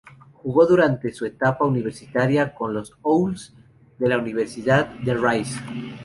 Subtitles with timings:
[0.33, 3.53] Jugó durante su etapa universitaria con los "Owls"
[3.99, 5.59] de la Universidad de Rice.